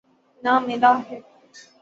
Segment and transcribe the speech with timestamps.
[0.43, 1.17] نہ ملاح ہے۔